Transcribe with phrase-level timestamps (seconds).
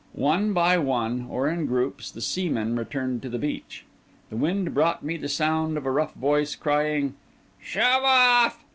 [0.13, 3.85] One by one, or in groups, the seamen returned to the beach.
[4.31, 7.13] The wind brought me the sound of a rough voice crying,
[7.61, 8.63] "Shove off!"